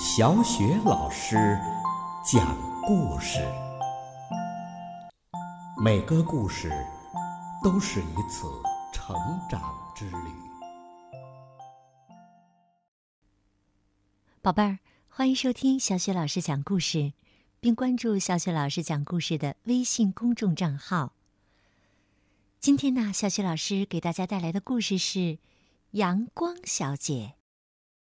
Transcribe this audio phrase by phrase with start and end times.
[0.00, 1.36] 小雪老师
[2.24, 2.56] 讲
[2.86, 3.40] 故事，
[5.82, 6.70] 每个故事
[7.62, 8.46] 都是一次
[8.92, 9.16] 成
[9.48, 9.62] 长
[9.94, 10.32] 之旅。
[14.42, 14.78] 宝贝儿，
[15.08, 17.12] 欢迎收听小雪老师讲故事，
[17.60, 21.12] 并关注小雪老师讲故事的微信公众账号。
[22.58, 25.18] 今天呢，小雪老师给大家带来的故事是
[25.92, 27.34] 《阳光小姐》。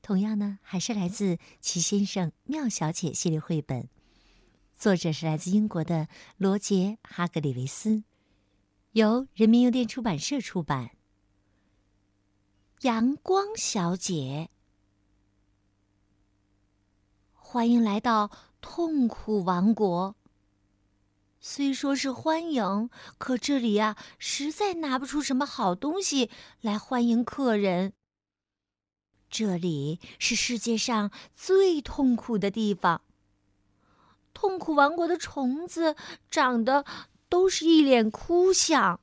[0.02, 3.88] 同样呢，还是来自《齐先生、妙小姐》系列绘本，
[4.76, 8.04] 作者是来自英国的罗杰·哈格里维斯，
[8.92, 10.92] 由人民邮电出版社出版。
[12.82, 14.50] 阳光小姐，
[17.32, 20.14] 欢迎来到痛苦王国。
[21.40, 22.88] 虽说是欢迎，
[23.18, 27.92] 可这里呀，实在拿不出什么好东西来欢迎客人。
[29.30, 33.02] 这里是世界上最痛苦的地方。
[34.32, 35.96] 痛苦王国的虫子
[36.30, 36.84] 长得
[37.28, 39.00] 都是一脸哭相。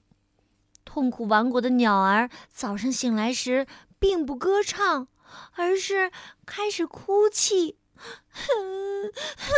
[0.83, 3.67] 痛苦王国的鸟儿早上醒来时，
[3.99, 5.07] 并不歌唱，
[5.53, 6.11] 而是
[6.45, 7.77] 开始哭泣。
[7.95, 9.51] 哼哼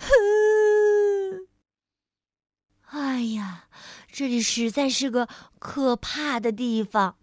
[0.00, 1.48] 哼！
[2.90, 3.68] 哎呀，
[4.10, 7.18] 这里实在是个可怕的地方。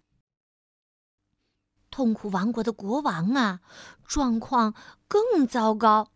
[1.94, 3.60] 痛苦王国的国王啊，
[4.04, 4.74] 状况
[5.06, 6.10] 更糟糕。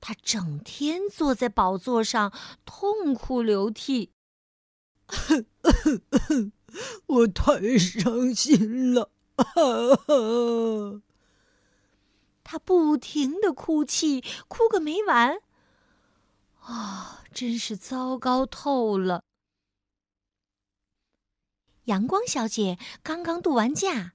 [0.00, 2.32] 他整天坐在宝座上，
[2.64, 4.12] 痛哭流涕。
[7.06, 9.10] 我太伤心了！
[12.44, 15.40] 他不停的哭泣，哭个没完。
[16.60, 19.24] 啊，真是糟糕透了！
[21.86, 24.12] 阳光小姐刚刚度完假。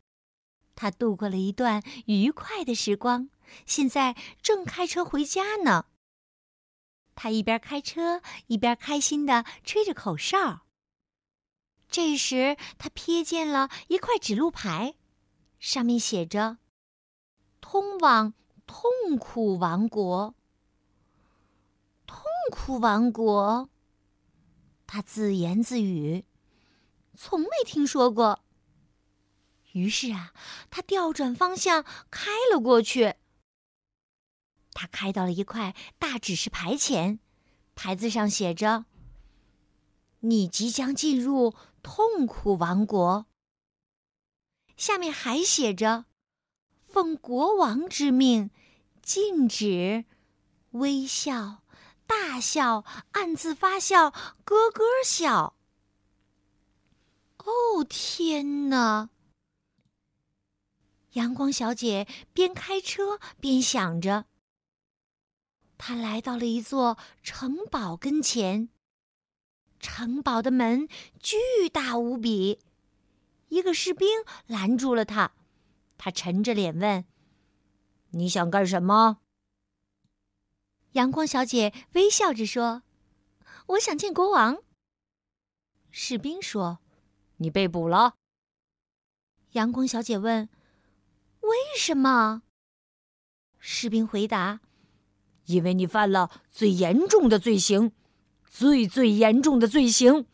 [0.79, 3.29] 他度过了一段愉快的时光，
[3.65, 5.87] 现在正开车回家呢。
[7.15, 10.61] 他一边开车，一边开心地吹着口哨。
[11.89, 14.95] 这时，他瞥见了一块指路牌，
[15.59, 16.59] 上面写着
[17.59, 18.33] ：“通往
[18.65, 20.33] 痛苦王国。”
[22.07, 22.23] 痛
[22.53, 23.69] 苦王国，
[24.87, 26.23] 他自言自语
[27.17, 28.39] ：“从没听说过。”
[29.73, 30.33] 于是啊，
[30.69, 33.15] 他调转方向开了过去。
[34.73, 37.19] 他开到了一块大指示牌前，
[37.75, 38.85] 牌子上写着
[40.21, 41.53] ：“你即将进入
[41.83, 43.25] 痛苦王国。”
[44.77, 46.05] 下面还写着
[46.81, 48.51] ：“奉国王之命，
[49.01, 50.05] 禁止
[50.71, 51.63] 微笑、
[52.07, 54.11] 大笑、暗自发笑、
[54.45, 55.55] 咯咯笑。”
[57.43, 59.09] 哦，天哪！
[61.13, 64.25] 阳光小姐边开车边想着。
[65.77, 68.69] 她来到了一座城堡跟前。
[69.79, 70.87] 城堡的门
[71.19, 71.37] 巨
[71.71, 72.59] 大无比，
[73.47, 74.07] 一个士兵
[74.45, 75.31] 拦住了她。
[75.97, 77.05] 他沉着脸问
[78.11, 79.19] ：“你想干什么？”
[80.93, 82.83] 阳光小姐微笑着说
[83.67, 84.61] ：“我想见国王。”
[85.91, 86.79] 士兵说
[87.37, 88.15] ：“你被捕了。”
[89.53, 90.49] 阳光小姐问。
[91.79, 92.41] 为什么？
[93.57, 94.59] 士兵回答
[95.47, 97.93] ：“因为你犯了最严重的罪行，
[98.43, 100.27] 最最严重的罪行。”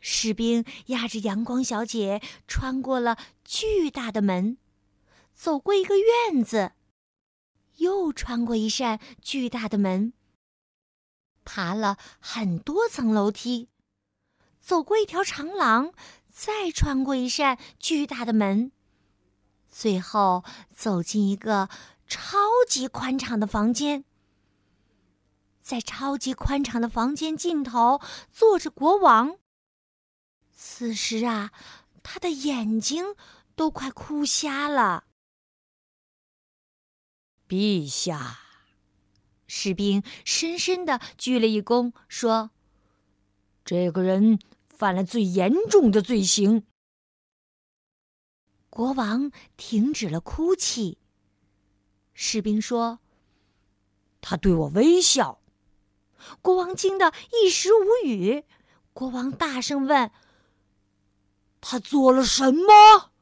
[0.00, 4.56] 士兵押着阳光小姐穿过了巨大的门，
[5.34, 6.72] 走过一个院子，
[7.76, 10.14] 又穿过一扇巨大的门，
[11.44, 13.68] 爬了很多层楼梯，
[14.58, 15.92] 走过一条长廊，
[16.30, 18.72] 再穿过一扇巨大的门。
[19.76, 21.68] 最后走进一个
[22.06, 24.04] 超级宽敞的房间，
[25.60, 29.36] 在超级宽敞的房间尽头坐着国王。
[30.52, 31.50] 此时啊，
[32.04, 33.16] 他的眼睛
[33.56, 35.06] 都快哭瞎了。
[37.48, 38.38] 陛下，
[39.48, 42.52] 士兵深深的鞠了一躬，说
[43.66, 44.38] ：“这个人
[44.68, 46.64] 犯了最严重的罪行。”
[48.74, 50.98] 国王停止了哭泣。
[52.12, 52.98] 士兵说
[54.20, 55.40] ：“他对我微笑。”
[56.42, 58.42] 国王惊得一时无语。
[58.92, 60.10] 国王大声问
[61.62, 63.12] ：“他做了什么？”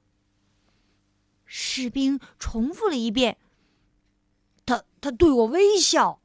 [1.45, 3.37] 士兵重复了一遍
[4.65, 6.23] ：“他他对我微笑。”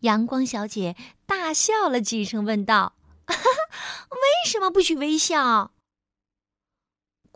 [0.00, 0.94] 阳光小姐
[1.24, 2.94] 大笑了几声，问道
[3.24, 5.72] ：“为什么不许微笑？”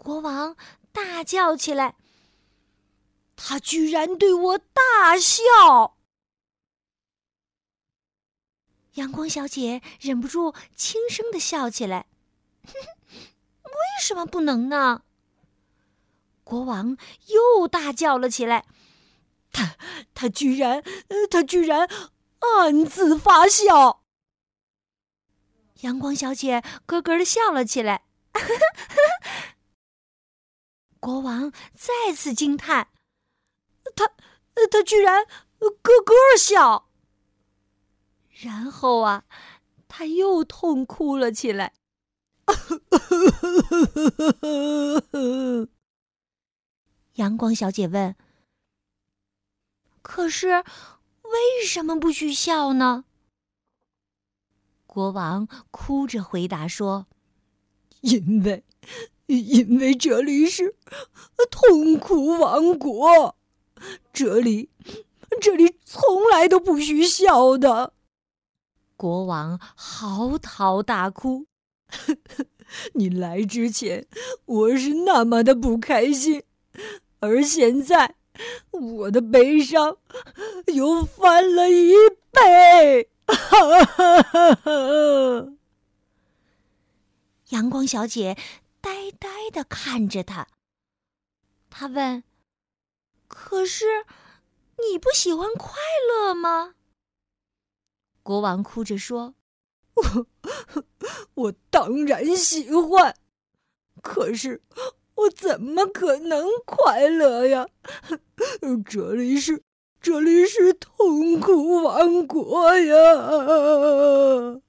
[0.03, 0.57] 国王
[0.91, 1.95] 大叫起来
[3.37, 5.97] ：“他居然对我大笑！”
[8.95, 12.07] 阳光小姐忍不住轻声的笑起来
[12.67, 12.73] ：“为
[14.03, 15.05] 什么不能呢？”
[16.43, 16.97] 国王
[17.29, 18.67] 又大叫了起来
[19.53, 19.77] ：“他
[20.15, 20.83] 他居然
[21.31, 21.89] 他居然
[22.41, 24.03] 暗自发笑！”
[25.83, 28.03] 阳光小姐咯咯的笑了起来。
[31.03, 32.87] 国王再次惊叹
[33.97, 34.07] ：“他
[34.71, 35.27] 他居然
[35.59, 36.89] 咯咯笑！”
[38.41, 39.25] 然后啊，
[39.89, 41.75] 他又痛哭了起来。
[47.15, 48.15] 阳光小姐问
[50.03, 50.63] ：“可是
[51.23, 53.07] 为什么不许笑呢？”
[54.87, 57.09] 国王哭着回答说
[58.03, 58.65] ：“因为，
[59.27, 60.77] 因为这里是
[61.51, 63.37] 痛苦王国，
[64.13, 64.71] 这里，
[65.41, 67.95] 这里从来都不许笑的。”
[68.97, 71.47] 国王嚎啕大哭
[72.95, 74.07] ：“你来之前，
[74.45, 76.43] 我是那么的不开心，
[77.21, 78.15] 而现在，
[78.71, 79.99] 我的悲伤
[80.67, 81.95] 又翻了一
[82.31, 85.53] 倍。”哈哈哈哈
[87.49, 88.37] 阳光小姐
[88.83, 90.47] 呆呆的看着他。
[91.71, 92.23] 他问
[93.27, 94.05] ：“可是，
[94.77, 95.73] 你不喜欢快
[96.07, 96.75] 乐吗？”
[98.23, 99.35] 国王哭着说
[99.97, 100.27] ：“我，
[101.35, 103.17] 我当然喜欢，
[104.03, 104.61] 可是
[105.15, 107.67] 我怎么可能快乐呀？
[108.85, 109.63] 这里是……”
[110.03, 114.61] 这里是痛苦王国呀！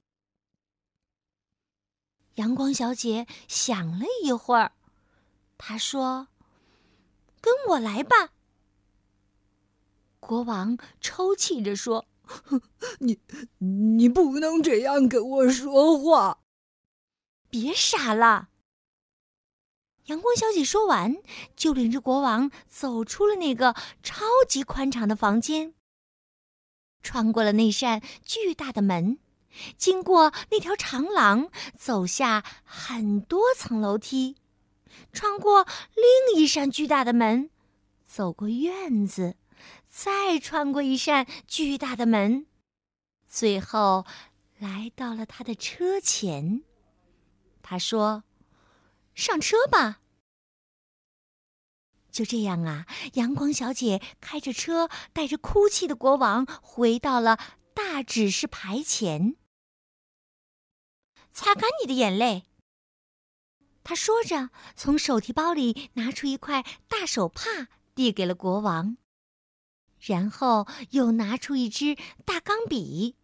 [2.34, 4.72] 阳光小姐想了一会儿，
[5.56, 6.28] 她说
[7.40, 8.30] ：“跟我来吧。”
[10.18, 12.06] 国王抽泣着说
[13.00, 13.20] ：“你，
[13.58, 16.40] 你不能这样跟我说话！
[17.50, 18.48] 别傻了。”
[20.06, 21.16] 阳光小姐说完，
[21.56, 25.74] 就领着国王走出了那个超级宽敞的房间，
[27.02, 29.18] 穿过了那扇巨大的门，
[29.76, 34.36] 经过那条长廊，走下很多层楼梯，
[35.12, 37.50] 穿过另一扇巨大的门，
[38.04, 39.36] 走过院子，
[39.88, 42.46] 再穿过一扇巨大的门，
[43.26, 44.06] 最后
[44.58, 46.62] 来到了他的车前。
[47.62, 48.24] 他说。
[49.16, 50.00] 上车吧。
[52.10, 57.38] 就这样啊，阳光小姐开着车，带着哭泣的国王回到了
[57.74, 59.36] 大指示牌前。
[61.34, 62.44] 擦干你的眼泪。
[63.82, 68.96] 他说着，从手提包里拿出一块大手帕，递给了国王，
[69.98, 73.16] 然后又拿出一支大钢笔。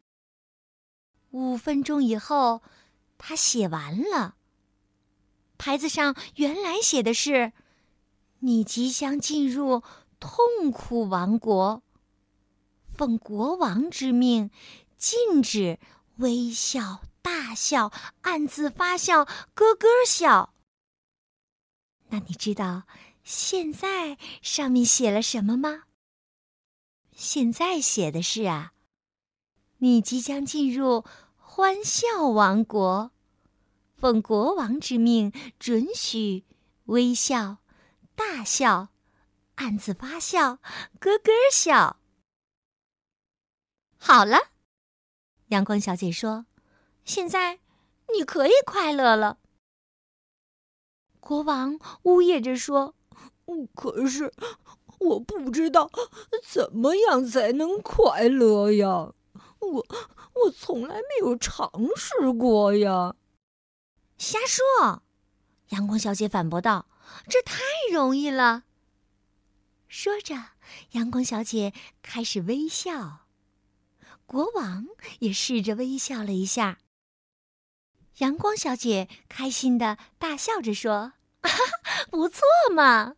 [1.30, 2.62] 五分钟以后，
[3.16, 4.34] 他写完了。
[5.56, 7.52] 牌子上原来写的是
[8.40, 9.82] ：“你即将进入
[10.18, 11.82] 痛苦王国，
[12.88, 14.50] 奉国王之命，
[14.96, 15.78] 禁止
[16.16, 19.25] 微笑、大笑、暗自发笑、
[19.55, 20.55] 咯咯笑。”
[22.12, 22.84] 那你知道
[23.22, 25.84] 现在上面写了什么吗？
[27.15, 28.72] 现在写的是啊，
[29.79, 31.05] 你即将进入
[31.36, 33.12] 欢笑王国。
[33.96, 36.46] 奉国王之命，准许
[36.86, 37.58] 微笑、
[38.15, 38.89] 大笑、
[39.56, 40.56] 暗自发笑、
[40.98, 42.00] 咯咯笑。
[43.98, 44.53] 好了，
[45.48, 46.46] 阳光小姐说
[47.10, 47.58] ：“现在
[48.14, 49.38] 你可以快乐了。”
[51.19, 52.94] 国王呜咽着说
[53.74, 54.32] ：“可是
[55.00, 55.90] 我不知道
[56.46, 59.12] 怎么样才能快乐呀！
[59.58, 59.86] 我
[60.34, 63.17] 我从来没有尝试过呀。”
[64.17, 65.02] 瞎说！
[65.70, 66.86] 阳光小姐反驳道
[67.29, 67.58] ：“这太
[67.93, 68.62] 容易了。”
[69.88, 70.34] 说着，
[70.93, 73.26] 阳光小姐开始微笑，
[74.26, 74.86] 国王
[75.19, 76.79] 也试着微笑了一下。
[78.20, 81.15] 阳光小姐开心的大笑着说
[82.10, 83.17] ：“不错嘛！”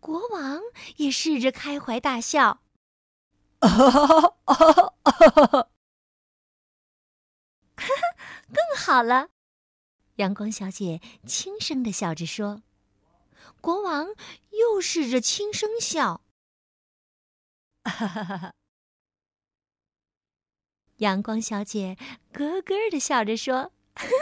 [0.00, 0.60] 国王
[0.96, 2.62] 也试着开怀大笑。
[3.60, 3.68] 哈
[4.44, 5.68] 哈
[8.52, 9.30] 更好了，
[10.16, 12.62] 阳光小姐轻声的笑着说。
[13.60, 14.08] 国王
[14.50, 16.22] 又试着轻声笑。
[17.84, 18.54] 哈哈哈哈
[20.98, 21.96] 阳光小姐
[22.32, 23.72] 咯咯的笑着说：“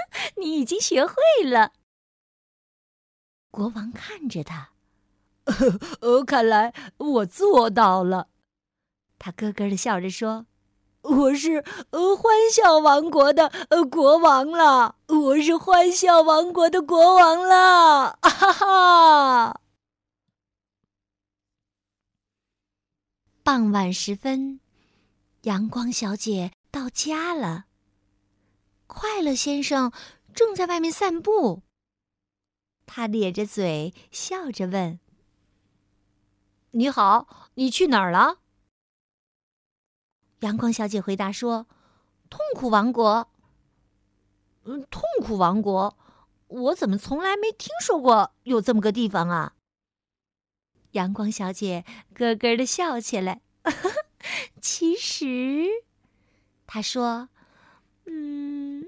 [0.37, 1.15] 你已经学会
[1.45, 1.73] 了。”
[3.51, 4.71] 国王看着他，
[6.01, 8.29] 呃， 看来我做到了。
[9.19, 10.47] 他咯咯的笑着说
[11.03, 19.61] ：“我是呃欢笑王国的呃国王了，我是欢笑王国的国王了！”哈哈。
[23.45, 24.61] 傍晚时分，
[25.43, 27.67] 阳光小姐到家了。
[28.89, 29.93] 快乐先生
[30.35, 31.63] 正在外面散步。
[32.87, 34.99] 他咧着嘴笑着问
[36.73, 38.39] ：“你好，你去哪儿了？”
[40.41, 41.67] 阳光小姐回答说
[42.29, 43.31] ：“痛苦王国。
[44.65, 45.97] ”“嗯，痛苦王国，
[46.49, 49.55] 我怎么从来没听说过有这么个地方啊？”
[50.93, 53.43] 阳光小姐咯咯的笑起来。
[54.61, 55.69] 其实，
[56.75, 57.29] 她说
[58.09, 58.87] ：“嗯，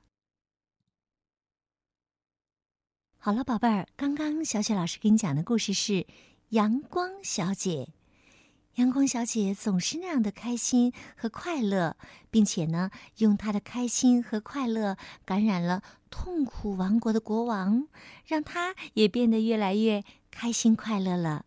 [3.21, 5.93] 好了，宝贝儿，刚刚小雪老师给你讲的故事是
[6.49, 7.89] 《阳光小姐》。
[8.81, 11.95] 阳光小姐总是那样的开心和快乐，
[12.31, 17.87] 并且呢，用她的开心和快乐感染了痛苦王国的国王，
[18.25, 21.45] 让他也变得越来越开心快乐了。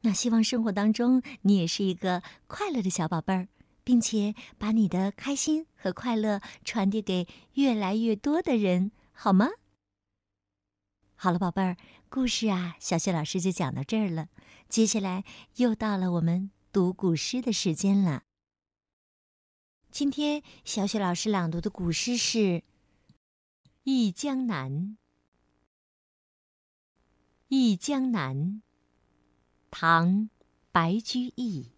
[0.00, 3.48] 那希望生活当中你也是一个快乐的小宝贝儿，
[3.88, 9.48] 并且把你的开心和快乐传递给越来越多的人，好吗？
[11.14, 11.74] 好了，宝贝儿，
[12.10, 14.28] 故事啊，小雪老师就讲到这儿了。
[14.68, 15.24] 接下来
[15.56, 16.50] 又到了我们。
[16.70, 18.24] 读古诗的时间了。
[19.90, 22.38] 今天小雪老师朗读的古诗是
[23.84, 24.70] 《忆江南》。
[27.48, 28.36] 《忆江南》，
[29.70, 30.08] 唐·
[30.70, 31.77] 白居易。